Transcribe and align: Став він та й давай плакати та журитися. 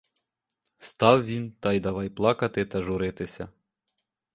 Став 0.79 1.25
він 1.25 1.51
та 1.51 1.73
й 1.73 1.79
давай 1.79 2.09
плакати 2.09 2.65
та 2.65 2.81
журитися. 2.81 3.49